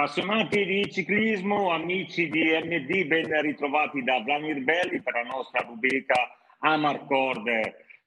[0.00, 6.14] Appassionati di ciclismo, amici di MD, ben ritrovati da Vladimir Belli per la nostra rubrica
[6.60, 7.44] Amarcord.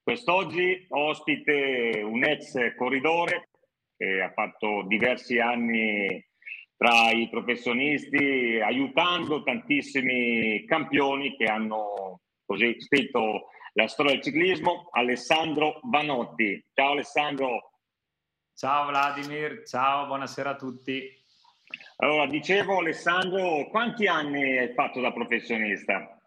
[0.01, 3.49] Quest'oggi ospite un ex corridore
[3.95, 6.19] che ha fatto diversi anni
[6.75, 15.79] tra i professionisti, aiutando tantissimi campioni che hanno così scritto la storia del ciclismo, Alessandro
[15.83, 16.59] Vanotti.
[16.73, 17.69] Ciao Alessandro.
[18.55, 21.21] Ciao Vladimir, ciao, buonasera a tutti.
[21.97, 26.17] Allora, dicevo Alessandro, quanti anni hai fatto da professionista?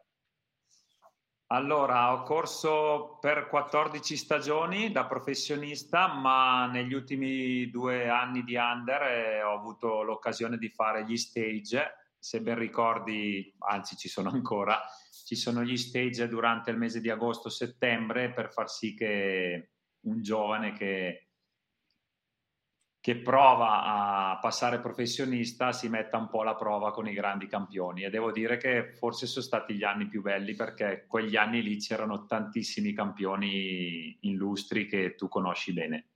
[1.48, 9.02] Allora, ho corso per 14 stagioni da professionista, ma negli ultimi due anni di under
[9.02, 12.14] eh, ho avuto l'occasione di fare gli stage.
[12.18, 14.80] Se ben ricordi, anzi ci sono ancora,
[15.24, 19.70] ci sono gli stage durante il mese di agosto-settembre per far sì che
[20.00, 21.25] un giovane che
[23.06, 28.02] che prova a passare professionista si metta un po' alla prova con i grandi campioni
[28.02, 31.76] e devo dire che forse sono stati gli anni più belli perché quegli anni lì
[31.76, 36.06] c'erano tantissimi campioni illustri che tu conosci bene.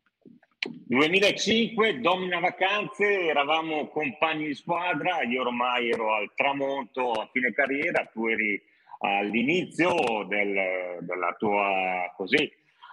[0.59, 8.05] 2005, domina vacanze, eravamo compagni di squadra, io ormai ero al tramonto a fine carriera,
[8.13, 8.61] tu eri
[8.99, 12.51] all'inizio del, della tua così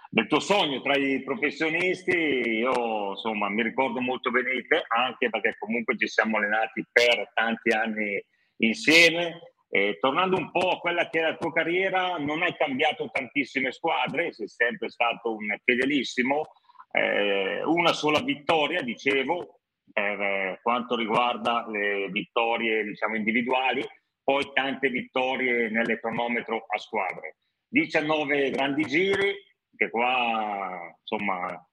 [0.09, 5.29] del tuo sogno tra i professionisti, io insomma mi ricordo molto bene di te, anche
[5.29, 8.23] perché comunque ci siamo allenati per tanti anni
[8.57, 9.39] insieme.
[9.69, 13.73] E tornando un po' a quella che è la tua carriera, non hai cambiato tantissime
[13.73, 16.45] squadre, sei sempre stato un fedelissimo,
[16.91, 19.59] eh, una sola vittoria, dicevo,
[19.91, 23.85] per eh, quanto riguarda le vittorie diciamo, individuali,
[24.23, 27.37] poi tante vittorie nell'econometro a squadre.
[27.67, 29.35] 19 grandi giri,
[29.77, 31.65] che qua insomma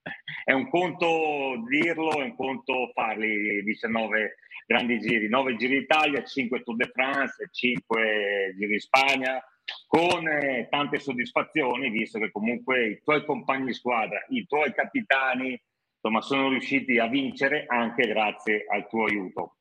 [0.44, 6.62] è un conto dirlo, è un conto farli 19 grandi giri, 9 giri d'Italia, 5
[6.62, 9.42] Tour de France, 5 giri Spagna,
[9.86, 15.60] con eh, tante soddisfazioni, visto che comunque i tuoi compagni di squadra, i tuoi capitani,
[15.94, 19.56] insomma, sono riusciti a vincere anche grazie al tuo aiuto.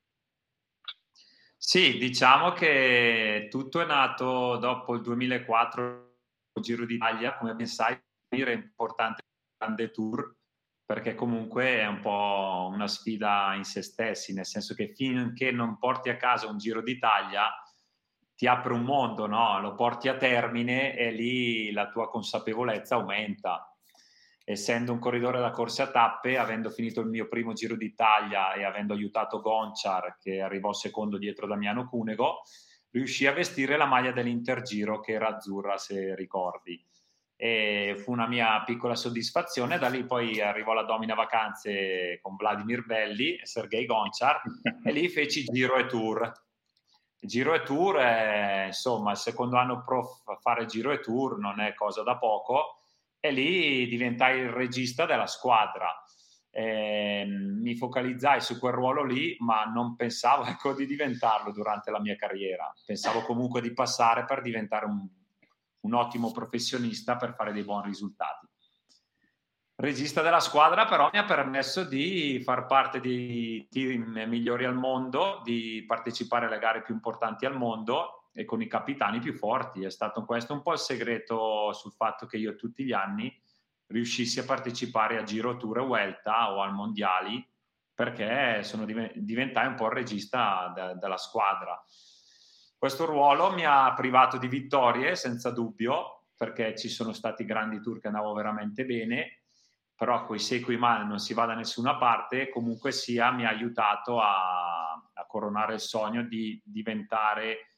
[1.57, 6.11] Sì, diciamo che tutto è nato dopo il 2004
[6.59, 7.97] Giro d'Italia, come ben sai,
[8.41, 9.21] è importante
[9.57, 10.35] grande tour
[10.85, 15.77] perché comunque è un po' una sfida in se stessi, nel senso che finché non
[15.77, 17.49] porti a casa un Giro d'Italia
[18.35, 19.61] ti apre un mondo, no?
[19.61, 23.67] lo porti a termine e lì la tua consapevolezza aumenta.
[24.43, 28.65] Essendo un corridore da corse a tappe, avendo finito il mio primo Giro d'Italia e
[28.65, 32.41] avendo aiutato Gonchar, che arrivò secondo dietro Damiano Cunego,
[32.91, 36.85] riuscì a vestire la maglia dell'Intergiro che era azzurra, se ricordi
[37.43, 39.77] e fu una mia piccola soddisfazione.
[39.77, 44.41] Da lì poi arrivò la Domina Vacanze con Vladimir Belli e Sergei Gonchar
[44.81, 46.31] e lì feci Giro e Tour.
[47.19, 51.73] Giro e Tour, è, insomma, il secondo anno pro fare Giro e Tour non è
[51.73, 52.77] cosa da poco
[53.19, 56.01] e lì diventai il regista della squadra.
[56.49, 61.99] Eh, mi focalizzai su quel ruolo lì, ma non pensavo ecco, di diventarlo durante la
[61.99, 62.73] mia carriera.
[62.85, 65.05] Pensavo comunque di passare per diventare un
[65.83, 68.47] un ottimo professionista per fare dei buoni risultati.
[69.75, 75.41] Regista della squadra però mi ha permesso di far parte dei team migliori al mondo,
[75.43, 79.83] di partecipare alle gare più importanti al mondo e con i capitani più forti.
[79.83, 83.35] È stato questo un po' il segreto sul fatto che io tutti gli anni
[83.87, 87.45] riuscissi a partecipare a Giro Tour e Vuelta o al Mondiali
[87.93, 91.83] perché sono diventai un po' il regista de- della squadra.
[92.83, 98.01] Questo ruolo mi ha privato di vittorie, senza dubbio, perché ci sono stati grandi tour
[98.01, 99.43] che andavo veramente bene,
[99.95, 104.19] però coi sequi male non si va da nessuna parte, comunque sia mi ha aiutato
[104.19, 107.69] a, a coronare il sogno di diventare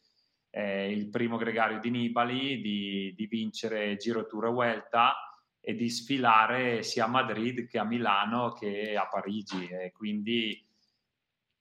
[0.49, 5.15] eh, il primo gregario di Nibali, di, di vincere Giro Tour e Vuelta
[5.61, 9.67] e di sfilare sia a Madrid che a Milano che a Parigi.
[9.67, 10.64] E quindi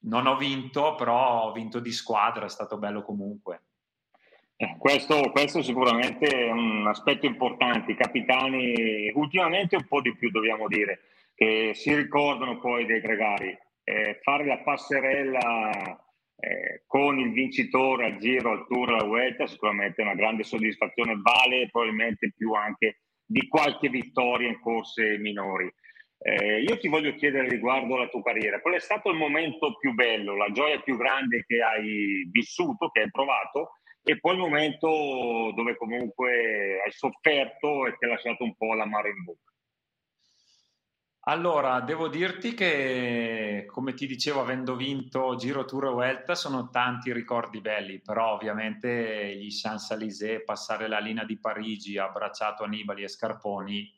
[0.05, 3.61] non ho vinto, però ho vinto di squadra, è stato bello comunque.
[4.57, 7.91] Eh, questo, questo, sicuramente è un aspetto importante.
[7.91, 11.01] I capitani, ultimamente un po' di più dobbiamo dire,
[11.35, 13.57] che si ricordano poi dei gregari.
[13.83, 16.05] Eh, fare la passerella
[16.37, 21.19] eh, con il vincitore al giro, al tour, alla vuelta, sicuramente è una grande soddisfazione,
[21.21, 25.71] vale probabilmente più anche di qualche vittoria in corse minori.
[26.17, 29.93] Eh, io ti voglio chiedere riguardo alla tua carriera, qual è stato il momento più
[29.93, 33.73] bello, la gioia più grande che hai vissuto, che hai provato,
[34.03, 39.07] e poi il momento dove comunque hai sofferto e ti ha lasciato un po' l'amaro
[39.07, 39.51] in bocca?
[41.27, 47.11] Allora, devo dirti che, come ti dicevo, avendo vinto Giro Tour e Vuelta, sono tanti
[47.11, 53.07] ricordi belli, però ovviamente gli Champs-Élysées, passare la linea di Parigi abbracciato a Nibali e
[53.07, 53.91] Scarponi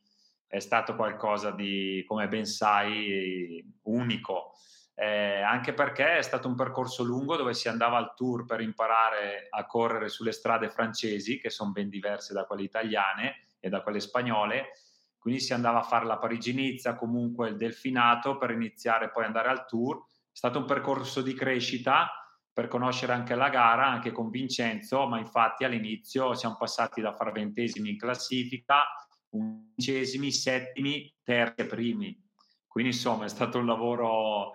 [0.47, 4.53] è stato qualcosa di, come ben sai, unico.
[4.95, 9.47] Eh, anche perché è stato un percorso lungo dove si andava al tour per imparare
[9.49, 13.99] a correre sulle strade francesi, che sono ben diverse da quelle italiane e da quelle
[13.99, 14.71] spagnole,
[15.19, 19.49] quindi si andava a fare la Parigi-Nizza, comunque il Delfinato per iniziare poi ad andare
[19.49, 19.97] al Tour.
[19.97, 22.09] È stato un percorso di crescita
[22.53, 27.31] per conoscere anche la gara, anche con Vincenzo, ma infatti all'inizio siamo passati da fare
[27.31, 28.83] ventesimi in classifica,
[29.29, 32.23] undicesimi, settimi, terzi e primi.
[32.67, 34.51] Quindi insomma è stato un lavoro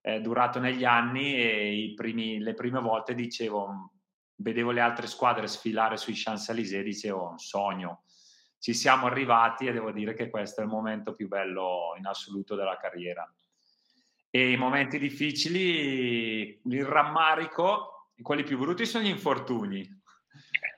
[0.00, 3.92] eh, durato negli anni e primi, le prime volte dicevo,
[4.36, 8.04] vedevo le altre squadre sfilare sui Champs-Élysées, dicevo un sogno
[8.62, 12.54] ci siamo arrivati e devo dire che questo è il momento più bello in assoluto
[12.54, 13.28] della carriera.
[14.30, 19.84] E i momenti difficili, il rammarico, quelli più brutti sono gli infortuni,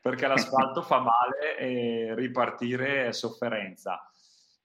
[0.04, 4.06] perché l'asfalto fa male e ripartire è sofferenza.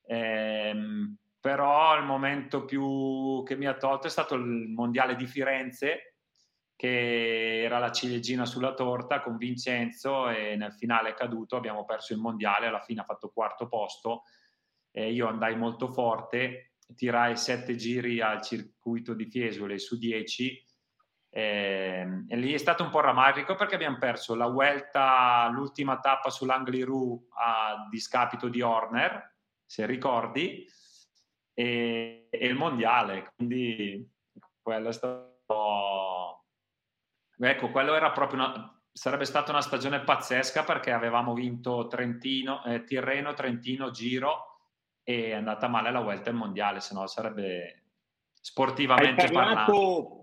[0.06, 6.16] Ehm, però il momento più che mi ha tolto è stato il mondiale di Firenze
[6.76, 12.12] che era la ciliegina sulla torta con Vincenzo e nel finale è caduto, abbiamo perso
[12.12, 14.24] il mondiale, alla fine ha fatto quarto posto
[14.92, 20.62] e io andai molto forte, tirai sette giri al circuito di Fiesole su dieci
[21.30, 26.00] e, ehm, e lì è stato un po' rammarico perché abbiamo perso la Vuelta, l'ultima
[26.00, 29.36] tappa sull'Angliru a discapito di Horner,
[29.66, 30.66] se ricordi,
[31.54, 34.10] e, e il mondiale, quindi
[34.62, 35.30] quello è stato
[37.42, 42.84] Ecco, quello era proprio una, sarebbe stata una stagione pazzesca perché avevamo vinto Trentino, eh,
[42.84, 44.58] Tirreno, Trentino, Giro
[45.04, 47.84] e è andata male la Vuelta al Mondiale, se no sarebbe
[48.42, 50.19] sportivamente parlato, parlando.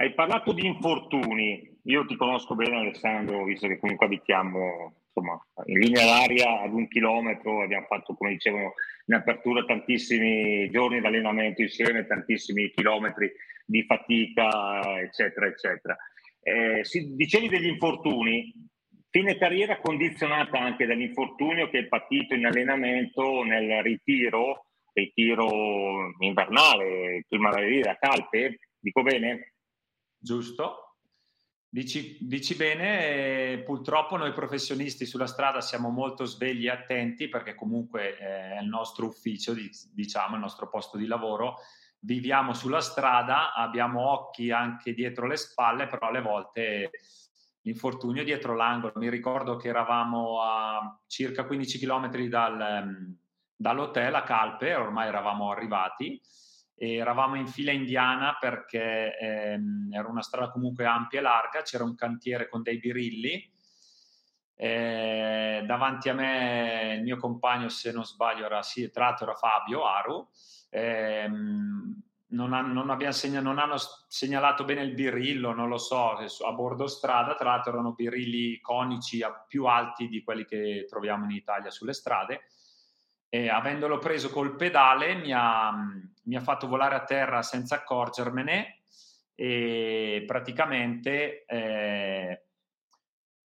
[0.00, 5.76] Hai parlato di infortuni, io ti conosco bene Alessandro, visto che comunque abitiamo insomma, in
[5.76, 8.74] linea d'aria ad un chilometro, abbiamo fatto come dicevo
[9.06, 13.28] in apertura tantissimi giorni di allenamento insieme, tantissimi chilometri
[13.66, 15.96] di fatica, eccetera, eccetera.
[16.42, 18.54] Eh, si, dicevi degli infortuni,
[19.10, 27.96] fine carriera condizionata anche dall'infortunio che hai patito in allenamento nel ritiro, ritiro invernale, primavera,
[27.98, 29.54] calpe, dico bene?
[30.18, 30.96] Giusto.
[31.70, 37.54] Dici, dici, bene, eh, purtroppo noi professionisti sulla strada siamo molto svegli e attenti perché
[37.54, 39.54] comunque eh, è il nostro ufficio,
[39.92, 41.58] diciamo, il nostro posto di lavoro
[42.00, 46.90] viviamo sulla strada, abbiamo occhi anche dietro le spalle, però alle volte
[47.62, 48.92] l'infortunio è dietro l'angolo.
[48.96, 53.16] Mi ricordo che eravamo a circa 15 km dal, ehm,
[53.56, 56.20] dall'hotel a Calpe, ormai eravamo arrivati,
[56.78, 61.94] eravamo in fila indiana perché ehm, era una strada comunque ampia e larga, c'era un
[61.94, 63.50] cantiere con dei birilli.
[64.54, 69.36] Eh, davanti a me il mio compagno, se non sbaglio, era, sì, tra l'altro era
[69.36, 70.28] Fabio Aru,
[70.70, 73.76] ehm, non, hanno, non, segna, non hanno
[74.08, 79.20] segnalato bene il birillo, non lo so, a bordo strada, tra l'altro erano birilli conici
[79.46, 82.42] più alti di quelli che troviamo in Italia sulle strade.
[83.28, 85.72] E avendolo preso col pedale mi ha,
[86.24, 88.80] mi ha fatto volare a terra senza accorgermene
[89.34, 92.42] e praticamente eh,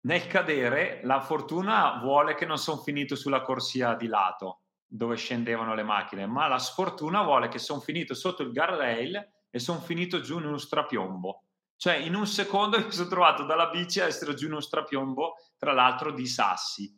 [0.01, 4.63] nel cadere la fortuna vuole che non sono finito sulla corsia di lato
[4.93, 9.59] dove scendevano le macchine, ma la sfortuna vuole che sono finito sotto il guardrail e
[9.59, 11.45] sono finito giù in uno strapiombo.
[11.77, 15.35] Cioè, in un secondo mi sono trovato dalla bici a essere giù in uno strapiombo,
[15.57, 16.95] tra l'altro di sassi.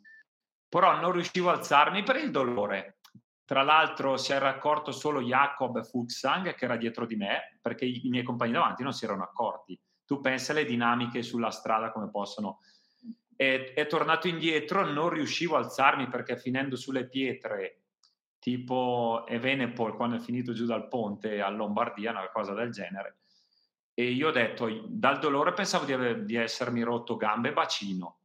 [0.75, 2.97] Però non riuscivo a alzarmi per il dolore.
[3.45, 8.09] Tra l'altro si era accorto solo Jacob Fuchsang, che era dietro di me, perché i,
[8.09, 9.79] miei compagni davanti non si erano accorti.
[10.03, 12.59] Tu pensa alle dinamiche sulla strada come possono...
[13.33, 17.83] È, è tornato indietro, non riuscivo a alzarmi perché finendo sulle pietre
[18.39, 23.19] tipo Evenepol quando è finito giù dal ponte a Lombardia, una cosa del genere.
[23.93, 28.17] E io ho detto, dal dolore pensavo di, aver, di essermi rotto gambe e bacino.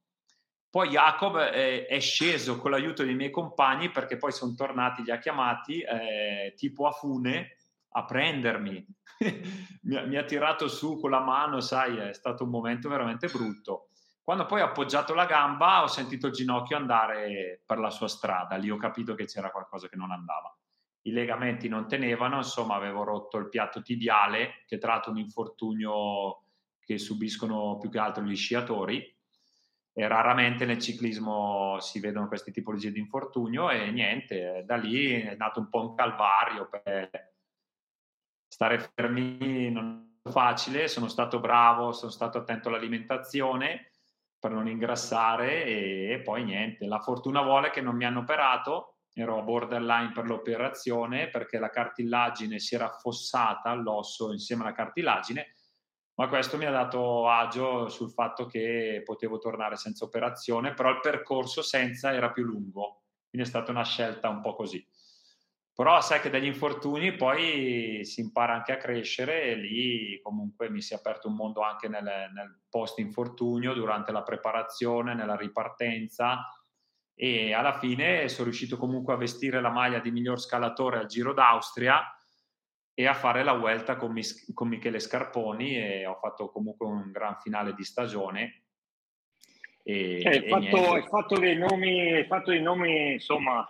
[0.70, 5.10] Poi Jacob è, è, sceso con l'aiuto dei miei compagni perché poi sono tornati, li
[5.10, 7.56] ha chiamati eh, tipo a fune
[7.92, 8.86] a prendermi.
[9.82, 13.88] mi, mi ha tirato su con la mano, sai, è stato un momento veramente brutto.
[14.22, 18.54] Quando poi ho appoggiato la gamba ho sentito il ginocchio andare per la sua strada,
[18.54, 20.56] lì ho capito che c'era qualcosa che non andava.
[21.02, 25.18] I legamenti non tenevano, insomma avevo rotto il piatto tibiale, che è tra l'altro un
[25.18, 26.44] infortunio
[26.78, 29.18] che subiscono più che altro gli sciatori,
[30.00, 35.36] e raramente nel ciclismo si vedono queste tipologie di infortunio e niente, da lì è
[35.36, 37.34] nato un po' un calvario per
[38.48, 43.90] stare fermi non è facile, sono stato bravo, sono stato attento all'alimentazione
[44.38, 49.00] per non ingrassare e, e poi niente, la fortuna vuole che non mi hanno operato,
[49.12, 55.56] ero borderline per l'operazione perché la cartilagine si era affossata all'osso insieme alla cartilagine
[56.20, 61.00] ma questo mi ha dato agio sul fatto che potevo tornare senza operazione, però il
[61.00, 64.86] percorso senza era più lungo, quindi è stata una scelta un po' così.
[65.72, 70.82] Però sai che dagli infortuni poi si impara anche a crescere e lì comunque mi
[70.82, 76.44] si è aperto un mondo anche nel, nel post infortunio, durante la preparazione, nella ripartenza
[77.14, 81.32] e alla fine sono riuscito comunque a vestire la maglia di miglior scalatore al Giro
[81.32, 82.04] d'Austria
[83.00, 87.10] e a fare la Vuelta con, Mis- con Michele Scarponi e ho fatto comunque un
[87.10, 88.64] gran finale di stagione.
[89.82, 93.66] E, eh, hai, fatto, hai, fatto, dei nomi, fatto dei nomi, insomma,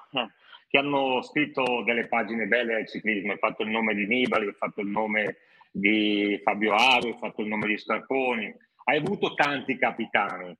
[0.66, 3.30] che hanno scritto delle pagine belle al ciclismo.
[3.30, 5.36] Hai fatto il nome di Nibali, hai fatto il nome
[5.70, 8.52] di Fabio Aro, hai fatto il nome di Scarponi.
[8.82, 10.58] Hai avuto tanti capitani.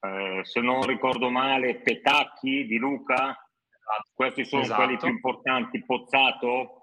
[0.00, 3.38] Eh, se non ricordo male, Petacchi di Luca,
[4.12, 4.82] questi sono esatto.
[4.82, 5.84] quelli più importanti.
[5.84, 6.79] Pozzato,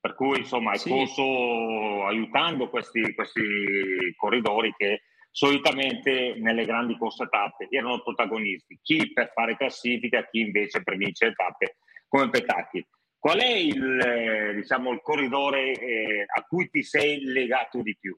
[0.00, 0.88] per cui insomma hai sì.
[0.88, 9.32] corso aiutando questi, questi corridori che solitamente nelle grandi corse tappe erano protagonisti, chi per
[9.32, 11.76] fare classifica, chi invece per vincere tappe
[12.08, 12.86] come Petacchi.
[13.18, 18.16] Qual è il, diciamo, il corridore eh, a cui ti sei legato di più?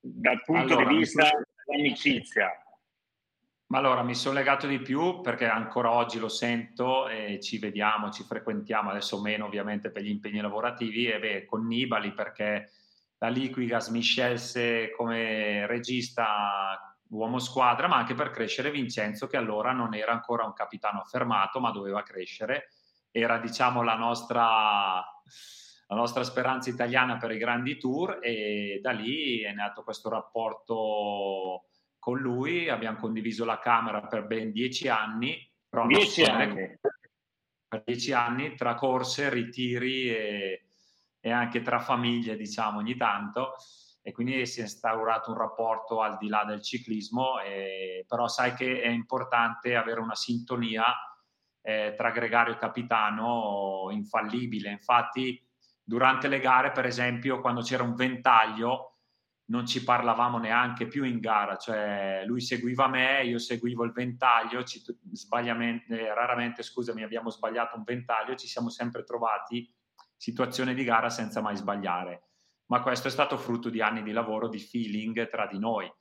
[0.00, 1.28] Dal punto allora, di vista
[1.64, 2.50] dell'amicizia,
[3.70, 8.10] ma allora mi sono legato di più perché ancora oggi lo sento e ci vediamo,
[8.10, 12.72] ci frequentiamo, adesso meno ovviamente per gli impegni lavorativi e beh, con Nibali perché
[13.18, 19.70] la Liquigas mi scelse come regista uomo squadra, ma anche per crescere Vincenzo che allora
[19.70, 22.70] non era ancora un capitano affermato, ma doveva crescere.
[23.12, 24.94] Era diciamo la nostra,
[25.86, 31.66] la nostra speranza italiana per i grandi tour e da lì è nato questo rapporto
[32.00, 35.48] con lui, abbiamo condiviso la Camera per ben dieci anni.
[35.86, 36.78] dieci anni?
[37.68, 40.64] Per dieci anni, tra corse, ritiri e,
[41.20, 43.54] e anche tra famiglie, diciamo, ogni tanto
[44.02, 48.54] e quindi si è instaurato un rapporto al di là del ciclismo, e, però sai
[48.54, 50.84] che è importante avere una sintonia
[51.60, 54.70] eh, tra gregario e capitano infallibile.
[54.70, 55.46] Infatti,
[55.84, 58.89] durante le gare, per esempio, quando c'era un ventaglio,
[59.50, 64.62] non ci parlavamo neanche più in gara, cioè lui seguiva me, io seguivo il ventaglio,
[64.62, 64.80] ci,
[66.14, 69.68] raramente, scusami, abbiamo sbagliato un ventaglio, ci siamo sempre trovati
[70.16, 72.28] situazione di gara senza mai sbagliare,
[72.66, 75.92] ma questo è stato frutto di anni di lavoro, di feeling tra di noi.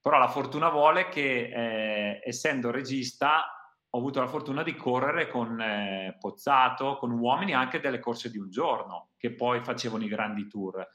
[0.00, 3.46] Però la fortuna vuole che eh, essendo regista
[3.88, 8.36] ho avuto la fortuna di correre con eh, Pozzato, con uomini anche delle corse di
[8.36, 10.86] un giorno, che poi facevano i grandi tour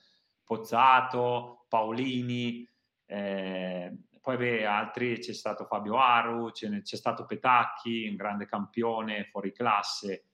[0.51, 2.67] Pozzato, Paolini,
[3.05, 3.89] eh,
[4.19, 9.53] poi beh, altri c'è stato Fabio Aru, c'è, c'è, stato Petacchi, un grande campione fuori
[9.53, 10.25] classe.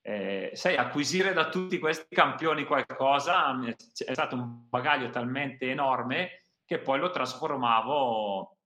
[0.00, 6.78] Eh, sai, acquisire da tutti questi campioni qualcosa è stato un bagaglio talmente enorme che
[6.78, 8.56] poi lo trasformavo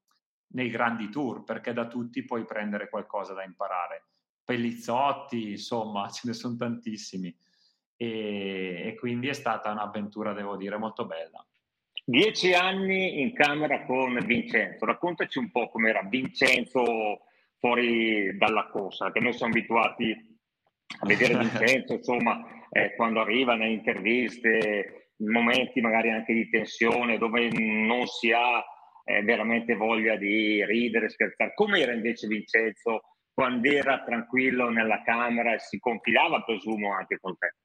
[0.52, 4.10] nei grandi tour, perché da tutti puoi prendere qualcosa da imparare.
[4.44, 7.36] Pellizzotti, insomma, ce ne sono tantissimi
[8.02, 11.46] e, e quindi è stata un'avventura, devo dire, molto bella.
[12.02, 17.26] Dieci anni in camera con Vincenzo, raccontaci un po' com'era Vincenzo
[17.58, 20.12] fuori dalla corsa, che noi siamo abituati
[21.00, 27.18] a vedere Vincenzo, insomma, eh, quando arriva nelle interviste, in momenti magari anche di tensione,
[27.18, 28.64] dove non si ha
[29.04, 31.52] eh, veramente voglia di ridere, scherzare.
[31.52, 33.02] Com'era invece Vincenzo
[33.34, 37.56] quando era tranquillo nella camera e si confidava, presumo, anche con te?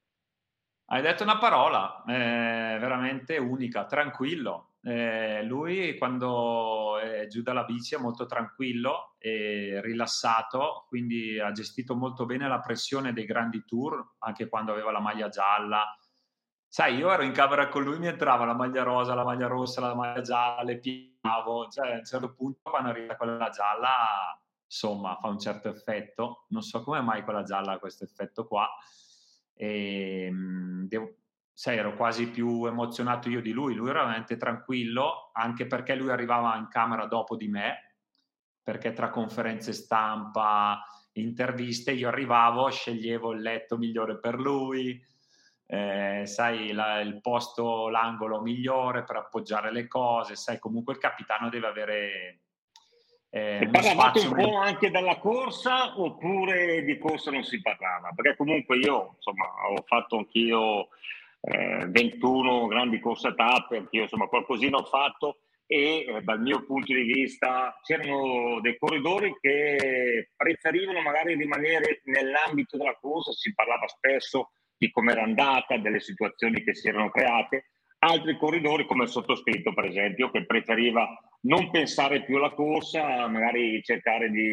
[0.88, 4.74] Hai detto una parola eh, veramente unica, tranquillo.
[4.82, 11.96] Eh, lui quando è giù dalla bici è molto tranquillo e rilassato, quindi ha gestito
[11.96, 15.92] molto bene la pressione dei grandi tour, anche quando aveva la maglia gialla.
[16.68, 19.80] Sai, io ero in camera con lui, mi entrava la maglia rosa, la maglia rossa,
[19.80, 25.16] la maglia gialla, le piavo, cioè a un certo punto quando arriva quella gialla, insomma,
[25.20, 26.44] fa un certo effetto.
[26.50, 28.68] Non so come mai quella gialla ha questo effetto qua
[29.56, 31.14] e, ehm, devo,
[31.52, 36.10] sai, ero quasi più emozionato io di lui, lui era veramente tranquillo, anche perché lui
[36.10, 37.94] arrivava in camera dopo di me,
[38.62, 40.82] perché tra conferenze stampa,
[41.12, 45.02] interviste, io arrivavo, sceglievo il letto migliore per lui,
[45.68, 51.48] eh, sai, la, il posto, l'angolo migliore per appoggiare le cose, sai, comunque il capitano
[51.48, 52.40] deve avere
[53.36, 58.10] Eh, parlavate un po' anche dalla corsa oppure di corsa non si parlava?
[58.14, 60.88] Perché comunque io insomma ho fatto anch'io
[61.42, 66.64] eh, 21 grandi corse a tappe, anch'io insomma qualcosina ho fatto e eh, dal mio
[66.64, 73.86] punto di vista c'erano dei corridori che preferivano magari rimanere nell'ambito della corsa, si parlava
[73.86, 77.66] spesso di come era andata, delle situazioni che si erano create,
[78.06, 81.06] altri corridori come il sottoscritto per esempio che preferiva
[81.42, 84.52] non pensare più alla corsa, magari cercare di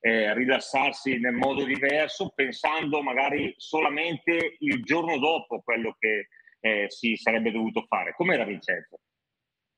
[0.00, 6.28] eh, rilassarsi nel modo diverso, pensando magari solamente il giorno dopo quello che
[6.60, 8.14] eh, si sarebbe dovuto fare.
[8.14, 9.00] Com'era Vincenzo?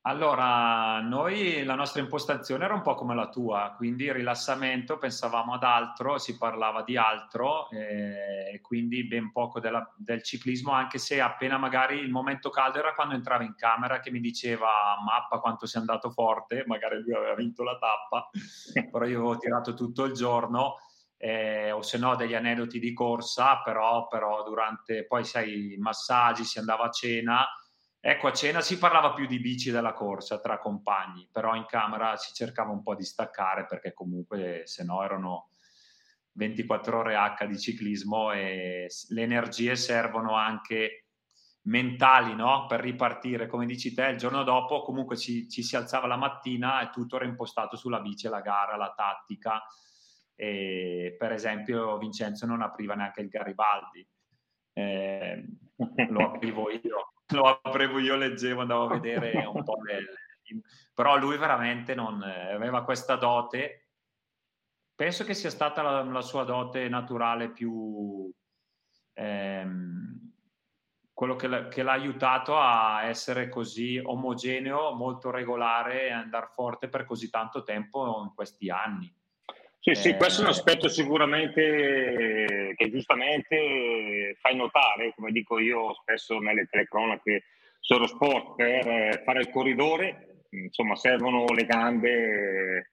[0.04, 5.62] Allora, noi la nostra impostazione era un po' come la tua, quindi rilassamento, pensavamo ad
[5.62, 11.56] altro, si parlava di altro, eh, quindi ben poco della, del ciclismo, anche se appena
[11.56, 15.82] magari il momento caldo era quando entrava in camera che mi diceva mappa quanto sei
[15.82, 18.28] andato forte, magari lui aveva vinto la tappa,
[18.90, 20.78] però io avevo tirato tutto il giorno.
[21.16, 26.58] Eh, o se no degli aneddoti di corsa, però, però durante poi sai massaggi, si
[26.58, 27.46] andava a cena,
[28.04, 32.16] Ecco, a cena si parlava più di bici della corsa tra compagni, però in camera
[32.16, 35.50] si cercava un po' di staccare perché comunque se no erano
[36.32, 41.06] 24 ore H di ciclismo e le energie servono anche
[41.66, 42.66] mentali no?
[42.66, 43.46] per ripartire.
[43.46, 47.14] Come dici te, il giorno dopo comunque ci, ci, si alzava la mattina e tutto
[47.14, 49.62] era impostato sulla bici, la gara, la tattica.
[50.34, 54.04] E, per esempio Vincenzo non apriva neanche il Garibaldi.
[54.72, 55.44] Eh,
[56.10, 60.04] lo aprivo io lo aprivo io, leggevo, andavo a vedere un po' le...
[60.94, 63.88] però lui veramente non aveva questa dote.
[64.94, 68.30] Penso che sia stata la, la sua dote naturale più
[69.14, 70.32] ehm,
[71.12, 77.04] quello che, che, l'ha aiutato a essere così omogeneo, molto regolare e andare forte per
[77.04, 79.12] così tanto tempo in questi anni.
[79.84, 85.92] Sì, sì, questo è un eh, aspetto sicuramente che giustamente fai notare, come dico io
[85.94, 87.46] spesso nelle telecronache
[87.80, 92.92] su Eurosport, per fare il corridore, insomma, servono le gambe,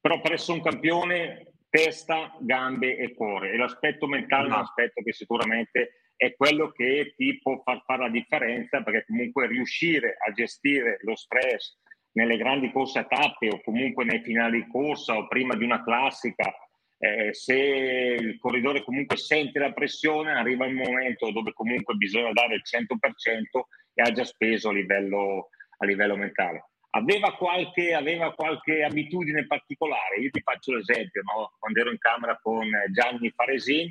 [0.00, 3.50] però per essere un campione testa, gambe e cuore.
[3.50, 8.02] E l'aspetto mentale è un aspetto che sicuramente è quello che ti può far fare
[8.02, 11.80] la differenza, perché comunque riuscire a gestire lo stress,
[12.18, 15.84] nelle grandi corse a tappe o comunque nei finali di corsa o prima di una
[15.84, 16.52] classica,
[16.98, 22.56] eh, se il corridore comunque sente la pressione, arriva il momento dove comunque bisogna dare
[22.56, 23.60] il 100%
[23.94, 26.70] e ha già speso a livello, a livello mentale.
[26.90, 30.16] Aveva qualche, aveva qualche, abitudine particolare?
[30.18, 31.52] Io ti faccio l'esempio, no?
[31.60, 33.88] quando ero in camera con Gianni Faresin,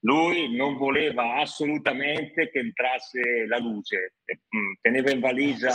[0.00, 5.74] lui non voleva assolutamente che entrasse la luce, mm, teneva in valigia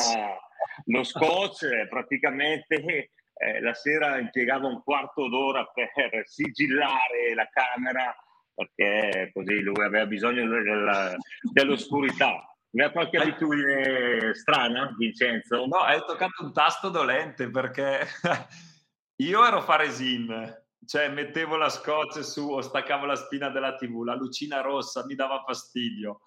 [0.86, 8.16] lo scotch praticamente eh, la sera impiegava un quarto d'ora per sigillare la camera
[8.54, 11.16] perché così lui aveva bisogno della,
[11.52, 12.46] dell'oscurità.
[12.74, 15.66] Aveva qualche abitudine strana, Vincenzo?
[15.66, 18.08] No, hai toccato un tasto dolente perché
[19.18, 24.16] io ero faresin, cioè mettevo la scotch su o staccavo la spina della TV, la
[24.16, 26.22] lucina rossa mi dava fastidio.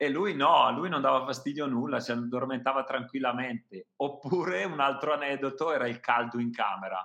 [0.00, 3.88] E lui no, a lui non dava fastidio nulla, si addormentava tranquillamente.
[3.96, 7.04] Oppure un altro aneddoto era il caldo in camera.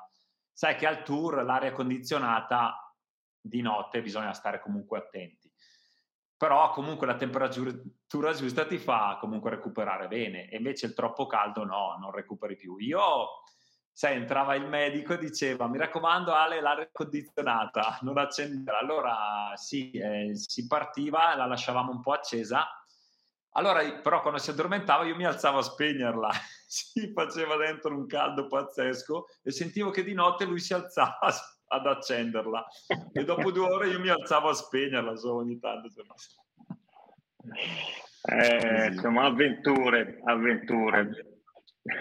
[0.52, 2.94] Sai che al tour l'aria condizionata
[3.42, 5.52] di notte bisogna stare comunque attenti.
[6.38, 7.72] Però comunque la temperatura
[8.34, 12.78] giusta ti fa comunque recuperare bene e invece il troppo caldo no, non recuperi più.
[12.78, 13.42] Io,
[13.92, 18.78] sai, entrava il medico e diceva mi raccomando Ale l'aria condizionata, non accendere.
[18.78, 22.68] Allora sì, eh, si partiva, la lasciavamo un po' accesa
[23.54, 26.30] allora, però, quando si addormentava, io mi alzavo a spegnerla.
[26.66, 31.20] si faceva dentro un caldo pazzesco e sentivo che di notte lui si alzava
[31.68, 32.66] ad accenderla.
[33.12, 35.88] E dopo due ore io mi alzavo a spegnerla solo ogni tanto.
[38.26, 41.34] Eh, insomma, avventure, avventure.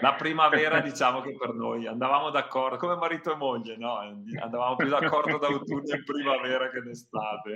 [0.01, 3.97] La primavera, diciamo che per noi andavamo d'accordo, come marito e moglie, no?
[4.39, 7.53] Andavamo più d'accordo d'autunno in primavera che d'estate.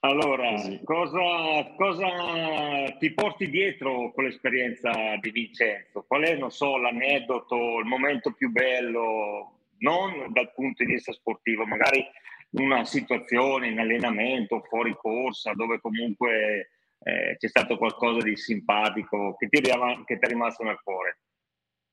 [0.00, 6.04] Allora, cosa, cosa, ti porti dietro con l'esperienza di Vincenzo?
[6.06, 11.66] Qual è, non so, l'aneddoto, il momento più bello, non dal punto di vista sportivo,
[11.66, 12.04] magari
[12.50, 19.48] una situazione in allenamento, fuori corsa, dove comunque eh, c'è stato qualcosa di simpatico che
[19.48, 21.18] ti, che ti è rimasto nel cuore?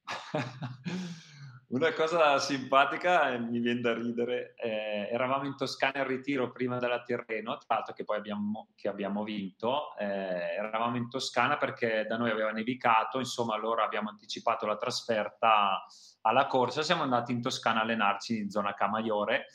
[1.68, 6.78] Una cosa simpatica, e mi viene da ridere, eh, eravamo in Toscana al ritiro prima
[6.78, 12.06] della Tirreno, tra l'altro che poi abbiamo, che abbiamo vinto, eh, eravamo in Toscana perché
[12.08, 15.84] da noi aveva nevicato, insomma allora abbiamo anticipato la trasferta
[16.22, 19.48] alla corsa, siamo andati in Toscana a allenarci in zona Camaiore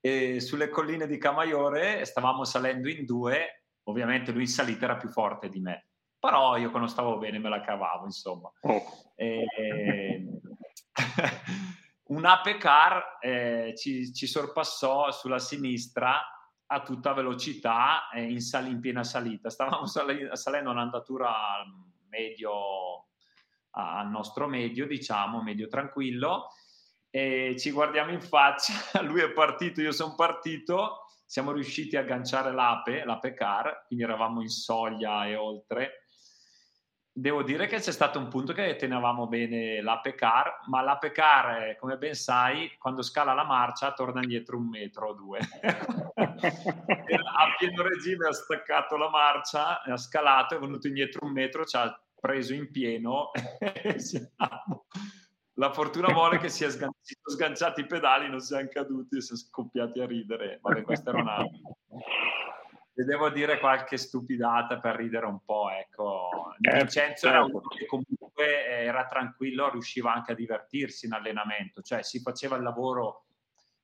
[0.00, 5.08] e sulle colline di Camaiore stavamo salendo in due, ovviamente lui in salita era più
[5.08, 8.52] forte di me, però io quando stavo bene me la cavavo, insomma.
[8.60, 8.82] Oh.
[9.16, 9.46] E,
[12.08, 16.20] un Ape Car eh, ci, ci, sorpassò sulla sinistra
[16.66, 19.50] a tutta velocità eh, in, sal- in, piena salita.
[19.50, 21.32] Stavamo sal- salendo un'andatura
[22.08, 23.06] medio
[23.70, 26.48] al nostro medio, diciamo, medio tranquillo,
[27.10, 28.74] e ci guardiamo in faccia.
[29.02, 31.04] Lui è partito, io sono partito.
[31.24, 36.04] Siamo riusciti a agganciare l'ape, l'ape car, quindi eravamo in soglia e oltre
[37.20, 41.76] devo dire che c'è stato un punto che tenevamo bene l'ape car, ma l'ape car,
[41.76, 45.40] come ben sai, quando scala la marcia torna indietro un metro o due.
[46.14, 51.76] a pieno regime ha staccato la marcia, ha scalato, è venuto indietro un metro, ci
[51.76, 53.96] ha preso in pieno e.
[55.58, 60.06] La fortuna vuole che sia sganciati i pedali, non siamo caduti e siamo scoppiati a
[60.06, 60.60] ridere.
[60.62, 61.44] Vabbè, questa era una,
[62.94, 65.97] se devo dire qualche stupidata per ridere un po', ecco.
[66.60, 67.56] Eh, Vincenzo era certo.
[67.56, 72.62] uno che comunque era tranquillo, riusciva anche a divertirsi in allenamento, cioè si faceva il
[72.62, 73.26] lavoro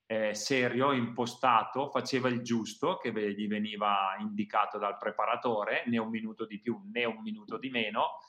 [0.07, 6.45] eh, serio, impostato, faceva il giusto che gli veniva indicato dal preparatore, né un minuto
[6.45, 8.19] di più né un minuto di meno,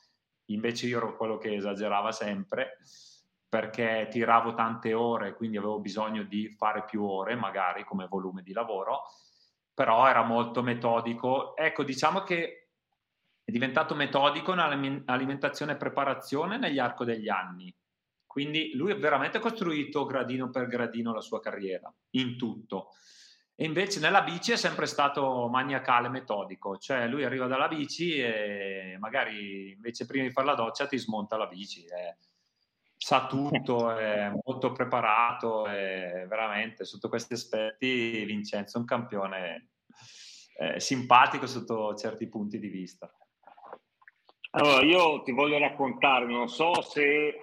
[0.46, 2.78] invece io ero quello che esagerava sempre
[3.48, 8.52] perché tiravo tante ore, quindi avevo bisogno di fare più ore magari come volume di
[8.52, 9.02] lavoro
[9.76, 11.54] però era molto metodico.
[11.54, 12.65] Ecco, diciamo che
[13.46, 17.72] è diventato metodico nell'alimentazione e preparazione negli arco degli anni.
[18.26, 22.88] Quindi lui ha veramente costruito gradino per gradino la sua carriera, in tutto.
[23.54, 28.96] E invece nella bici è sempre stato maniacale, metodico, cioè lui arriva dalla bici e
[28.98, 31.84] magari invece prima di fare la doccia ti smonta la bici.
[31.84, 32.16] Eh
[32.98, 39.68] sa tutto, è molto preparato e veramente sotto questi aspetti Vincenzo è un campione
[40.58, 43.08] eh, simpatico sotto certi punti di vista.
[44.58, 47.34] Allora, io ti voglio raccontare, non so se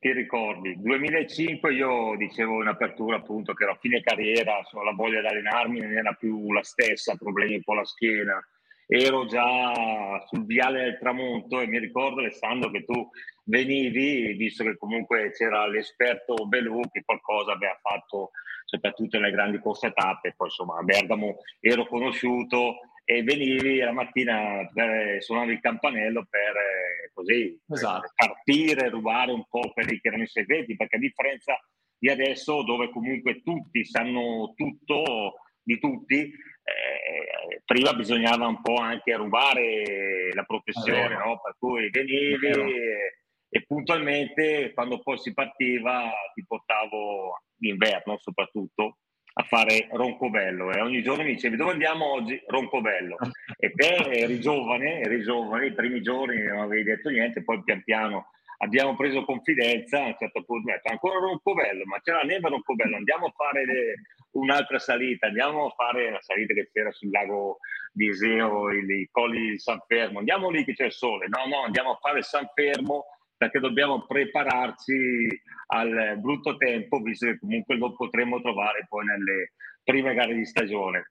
[0.00, 4.94] ti ricordi, 2005 io dicevo in apertura appunto che ero a fine carriera, so, la
[4.94, 8.42] voglia di allenarmi non era più la stessa, problemi con la schiena,
[8.86, 13.06] ero già sul viale del tramonto e mi ricordo Alessandro che tu
[13.44, 18.30] venivi, visto che comunque c'era l'esperto Belù che qualcosa aveva fatto
[18.64, 24.68] soprattutto nelle grandi corse tappe, poi insomma a Bergamo ero conosciuto e venivi la mattina,
[24.72, 28.00] per, suonavi il campanello per eh, così esatto.
[28.00, 31.58] per partire, rubare un po' quelli che erano i segreti, perché a differenza
[31.98, 36.16] di adesso dove comunque tutti sanno tutto di tutti,
[36.64, 41.40] eh, prima bisognava un po' anche rubare la professione, no?
[41.40, 48.98] per cui venivi e, e, puntualmente quando poi si partiva ti portavo d'inverno soprattutto
[49.42, 52.40] fare Roncobello e ogni giorno mi dicevi dove andiamo oggi?
[52.46, 53.16] Roncobello.
[53.58, 57.82] E te eri giovane, eri giovane, i primi giorni non avevi detto niente, poi pian
[57.82, 58.28] piano
[58.62, 62.46] abbiamo preso confidenza, a un certo punto ho detto ancora Roncobello, ma c'è la neve
[62.46, 63.94] a Roncobello, andiamo a fare le,
[64.32, 67.58] un'altra salita, andiamo a fare la salita che c'era sul lago
[67.92, 71.62] di Iseo, i colli di San Fermo, andiamo lì che c'è il sole, no no,
[71.64, 73.06] andiamo a fare San Fermo
[73.42, 80.14] perché dobbiamo prepararci al brutto tempo, visto che comunque lo potremo trovare poi nelle prime
[80.14, 81.10] gare di stagione.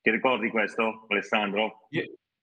[0.00, 1.86] Ti ricordi questo, Alessandro?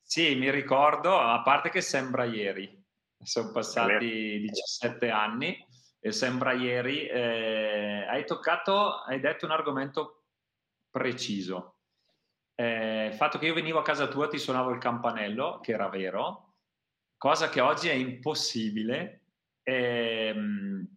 [0.02, 2.82] Sì, mi ricordo, a parte che sembra ieri,
[3.22, 5.58] sono passati 17 anni
[6.00, 10.24] e sembra ieri, eh, hai toccato, hai detto un argomento
[10.90, 11.80] preciso.
[12.56, 15.90] Eh, il fatto che io venivo a casa tua, ti suonavo il campanello, che era
[15.90, 16.47] vero,
[17.18, 19.22] cosa che oggi è impossibile.
[19.64, 20.34] Eh,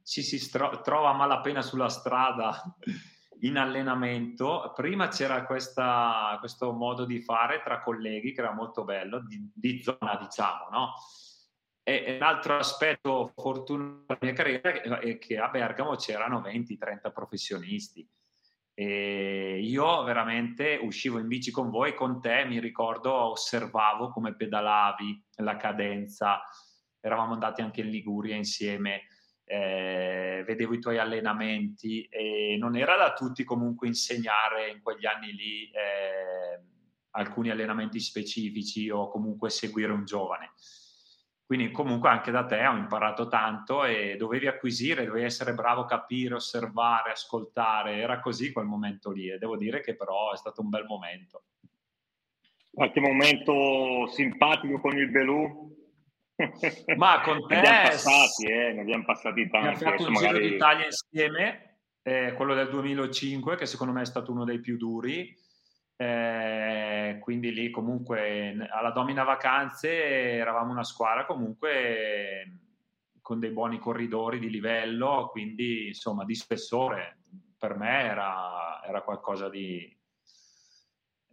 [0.05, 2.63] ci si stro- trova malapena sulla strada
[3.41, 4.73] in allenamento.
[4.75, 9.83] Prima c'era questa, questo modo di fare tra colleghi che era molto bello, di, di
[9.83, 10.95] zona, diciamo, no?
[11.83, 18.09] E, un altro aspetto fortunato della mia carriera è che a Bergamo c'erano 20-30 professionisti
[18.81, 25.23] e io veramente uscivo in bici con voi, con te, mi ricordo, osservavo come pedalavi,
[25.37, 26.41] la cadenza,
[26.99, 29.03] eravamo andati anche in Liguria insieme,
[29.45, 35.33] eh, vedevo i tuoi allenamenti e non era da tutti comunque insegnare in quegli anni
[35.33, 36.65] lì eh,
[37.11, 40.53] alcuni allenamenti specifici o comunque seguire un giovane.
[41.51, 45.87] Quindi comunque anche da te ho imparato tanto e dovevi acquisire, dovevi essere bravo a
[45.87, 50.61] capire, osservare, ascoltare, era così quel momento lì e devo dire che però è stato
[50.61, 51.43] un bel momento.
[52.71, 55.77] Qualche momento simpatico con il Belù?
[56.95, 57.55] Ma con te...
[57.55, 59.67] ne abbiamo passati, eh, ne abbiamo passati tanti.
[59.75, 60.39] Abbiamo fatto un magari...
[60.39, 64.77] giro d'Italia insieme, eh, quello del 2005 che secondo me è stato uno dei più
[64.77, 65.37] duri
[66.01, 72.59] eh, quindi lì comunque alla Domina Vacanze eravamo una squadra comunque
[73.21, 77.19] con dei buoni corridori di livello, quindi insomma di spessore.
[77.59, 79.97] Per me era, era qualcosa di...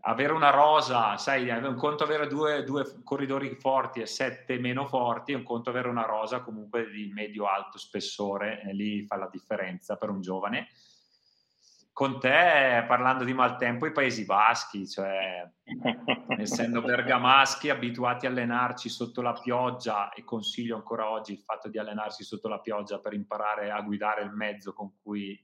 [0.01, 5.33] Avere una rosa, sai, un conto avere due, due corridori forti e sette meno forti,
[5.33, 10.21] un conto avere una rosa comunque di medio-alto spessore, lì fa la differenza per un
[10.21, 10.67] giovane
[11.97, 15.51] con te, parlando di maltempo, i Paesi Baschi, cioè
[16.37, 21.79] essendo bergamaschi abituati a allenarci sotto la pioggia e consiglio ancora oggi il fatto di
[21.79, 25.43] allenarsi sotto la pioggia per imparare a guidare il mezzo con cui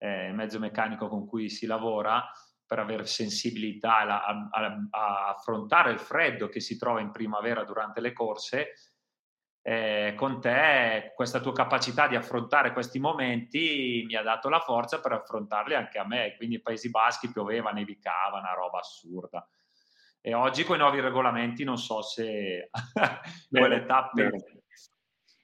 [0.00, 2.30] eh, il mezzo meccanico con cui si lavora
[2.64, 8.00] per avere sensibilità a, a, a affrontare il freddo che si trova in primavera durante
[8.00, 8.74] le corse
[9.68, 14.98] eh, con te questa tua capacità di affrontare questi momenti mi ha dato la forza
[14.98, 16.34] per affrontarli anche a me.
[16.38, 19.46] Quindi i Paesi Baschi pioveva, nevicava, una roba assurda.
[20.22, 22.70] E oggi con i nuovi regolamenti non so se
[23.50, 24.30] quelle tappe...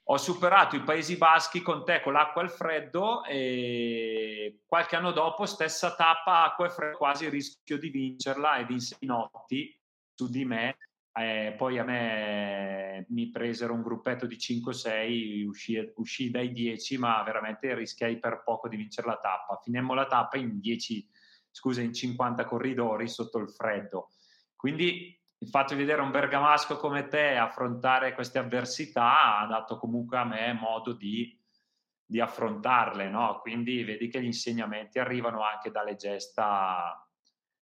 [0.04, 5.12] Ho superato i Paesi Baschi con te con l'acqua e il freddo e qualche anno
[5.12, 9.78] dopo stessa tappa acqua e freddo quasi rischio di vincerla e vinse i notti
[10.14, 10.76] su di me
[11.16, 17.22] eh, poi a me mi presero un gruppetto di 5-6, uscì, uscì, dai 10, ma
[17.22, 19.60] veramente rischiai per poco di vincere la tappa.
[19.62, 21.08] Finemmo la tappa in 10,
[21.50, 24.10] scusa, in 50 corridori sotto il freddo.
[24.56, 30.18] Quindi il fatto di vedere un bergamasco come te affrontare queste avversità ha dato comunque
[30.18, 31.38] a me modo di,
[32.04, 33.38] di affrontarle, no?
[33.40, 37.06] Quindi vedi che gli insegnamenti arrivano anche dalle gesta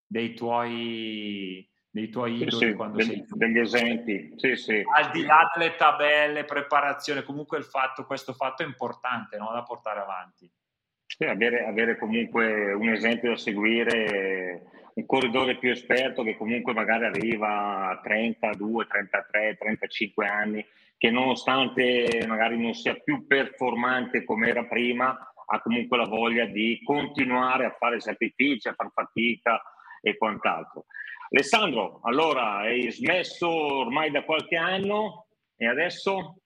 [0.07, 4.83] dei tuoi dei tuoi idoli sì, quando degli, sei degli esempi sì, sì.
[4.95, 9.51] al di là delle tabelle preparazione comunque il fatto, questo fatto è importante no?
[9.53, 10.51] da portare avanti
[11.05, 14.63] sì, avere, avere, comunque un esempio da seguire
[14.95, 22.25] un corridore più esperto che comunque magari arriva a 32, 33, 35 anni che nonostante
[22.27, 27.77] magari non sia più performante come era prima ha comunque la voglia di continuare a
[27.79, 29.61] fare sacrifici, a far fatica
[30.01, 30.87] e quant'altro.
[31.35, 36.37] Alessandro, allora hai smesso ormai da qualche anno e adesso?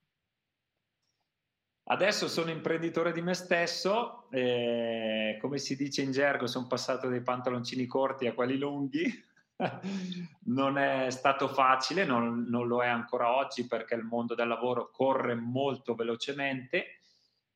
[1.88, 7.20] Adesso sono imprenditore di me stesso, eh, come si dice in gergo, sono passato dai
[7.20, 9.24] pantaloncini corti a quelli lunghi.
[10.46, 14.90] non è stato facile, non, non, lo è ancora oggi perché il mondo del lavoro
[14.92, 17.00] corre molto velocemente.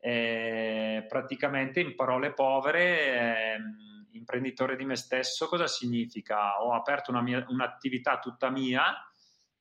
[0.01, 3.59] Eh, praticamente, in parole povere, eh,
[4.13, 6.63] imprenditore di me stesso cosa significa?
[6.63, 8.83] Ho aperto una mia, un'attività tutta mia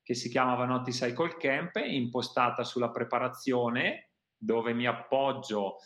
[0.01, 5.77] che si chiama Vanotti Cycle Camp, impostata sulla preparazione, dove mi appoggio,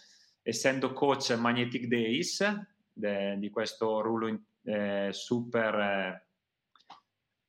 [0.42, 2.42] essendo coach Magnetic Days,
[2.94, 6.28] de, di questo ruolo eh, super eh,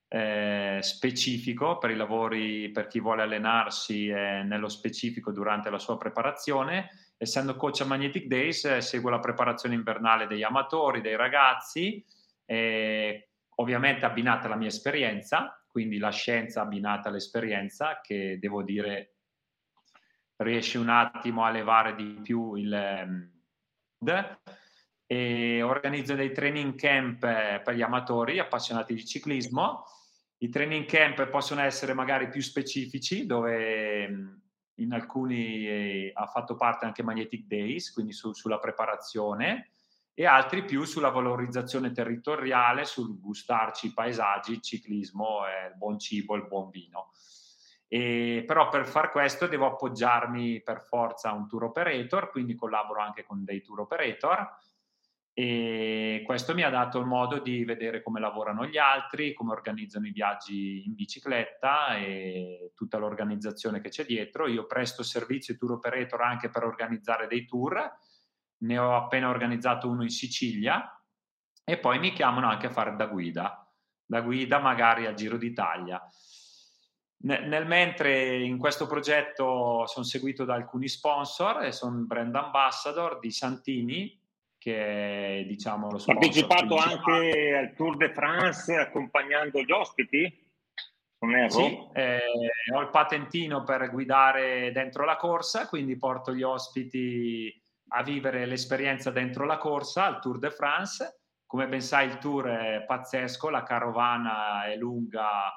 [0.09, 5.97] eh, specifico per i lavori, per chi vuole allenarsi eh, nello specifico durante la sua
[5.97, 6.89] preparazione
[7.25, 12.05] essendo coach a Magnetic Days, eh, seguo la preparazione invernale degli amatori, dei ragazzi,
[12.47, 19.17] eh, ovviamente abbinata alla mia esperienza, quindi la scienza abbinata all'esperienza, che devo dire
[20.37, 22.73] riesce un attimo a levare di più il...
[22.73, 23.33] Ehm,
[25.07, 29.85] e organizzo dei training camp eh, per gli amatori appassionati di ciclismo.
[30.39, 34.43] I training camp possono essere magari più specifici, dove ehm,
[34.77, 39.71] in alcuni eh, ha fatto parte anche Magnetic Days, quindi su, sulla preparazione,
[40.15, 45.99] e altri più sulla valorizzazione territoriale, sul gustarci i paesaggi, il ciclismo, eh, il buon
[45.99, 47.11] cibo, il buon vino.
[47.89, 53.01] E, però per far questo devo appoggiarmi per forza a un tour operator, quindi collaboro
[53.01, 54.57] anche con dei tour operator
[55.37, 60.07] e questo mi ha dato il modo di vedere come lavorano gli altri, come organizzano
[60.07, 64.47] i viaggi in bicicletta e tutta l'organizzazione che c'è dietro.
[64.47, 67.99] Io presto servizio tour operator anche per organizzare dei tour,
[68.59, 70.89] ne ho appena organizzato uno in Sicilia
[71.65, 73.69] e poi mi chiamano anche a fare da guida,
[74.07, 76.01] da guida magari al Giro d'Italia.
[77.25, 83.33] Nel mentre in questo progetto sono seguito da alcuni sponsor e sono brand ambassador di
[83.33, 84.23] Santini,
[84.65, 90.43] che è diciamo lo sponsor partecipato anche al Tour de France accompagnando gli ospiti?
[91.49, 92.21] Sì, eh,
[92.75, 97.53] ho il patentino per guidare dentro la corsa, quindi porto gli ospiti
[97.89, 101.21] a vivere l'esperienza dentro la corsa al Tour de France.
[101.47, 105.53] Come ben sai il tour è pazzesco, la carovana è lunga,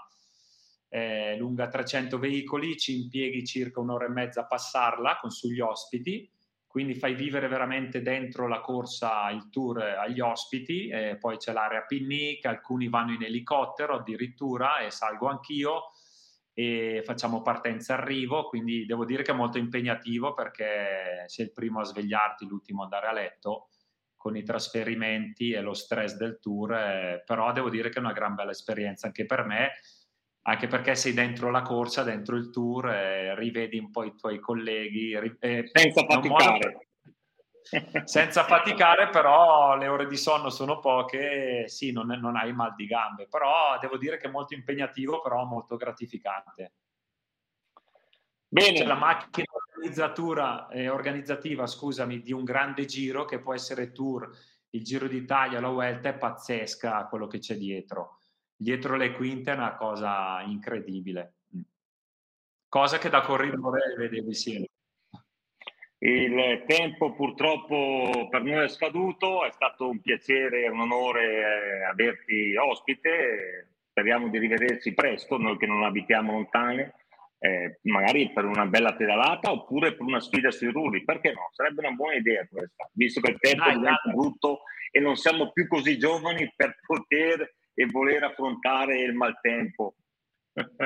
[0.87, 6.29] è lunga 300 veicoli, ci impieghi circa un'ora e mezza a passarla con sugli ospiti
[6.67, 11.81] quindi fai vivere veramente dentro la corsa il tour agli ospiti, e poi c'è l'area
[11.81, 15.83] picnic, alcuni vanno in elicottero addirittura e salgo anch'io
[16.53, 21.79] e facciamo partenza arrivo, quindi devo dire che è molto impegnativo perché sei il primo
[21.79, 23.69] a svegliarti, l'ultimo ad andare a letto
[24.15, 28.11] con i trasferimenti e lo stress del tour, eh, però devo dire che è una
[28.11, 29.73] gran bella esperienza anche per me
[30.47, 34.39] anche perché sei dentro la corsa, dentro il tour, eh, rivedi un po' i tuoi
[34.39, 35.11] colleghi.
[35.39, 36.81] Eh, senza faticare.
[38.05, 42.85] Senza faticare, però le ore di sonno sono poche, sì, non, non, hai mal di
[42.85, 46.71] gambe, però devo dire che è molto impegnativo, però molto gratificante.
[48.47, 48.77] Bene.
[48.77, 54.31] C'è la macchina eh, organizzativa, scusami, di un grande giro che può essere tour,
[54.69, 58.16] il Giro d'Italia, la Vuelta, è pazzesca quello che c'è dietro
[58.57, 61.35] dietro le quinte è una cosa incredibile.
[61.55, 61.61] Mm.
[62.67, 64.69] Cosa che da corridore vedevi sì.
[65.99, 71.83] Il tempo purtroppo per noi è scaduto, è stato un piacere e un onore eh,
[71.85, 76.93] averti ospite, speriamo di rivederci presto, noi che non abitiamo lontane,
[77.39, 81.49] eh, magari per una bella pedalata oppure per una sfida sui rulli, perché no?
[81.51, 84.13] Sarebbe una buona idea questa, visto che il tempo diventa dai.
[84.13, 89.93] brutto e non siamo più così giovani per poter e voler affrontare il maltempo.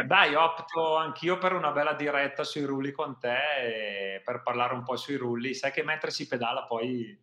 [0.06, 4.97] Dai, opto anch'io per una bella diretta sui rulli con te per parlare un po'
[4.97, 5.54] sui rulli.
[5.54, 7.17] Sai che mentre si pedala poi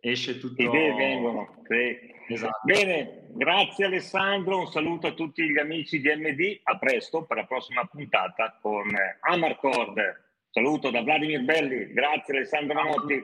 [0.00, 0.60] esce tutto.
[0.60, 1.62] Idee vengono.
[1.68, 2.12] Sì.
[2.26, 2.60] Esatto.
[2.64, 7.44] Bene, grazie Alessandro, un saluto a tutti gli amici di MD, a presto per la
[7.44, 10.22] prossima puntata con Amarcord.
[10.50, 13.22] Saluto da Vladimir Belli, grazie Alessandro Manotti.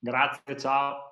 [0.00, 1.07] Grazie, ciao.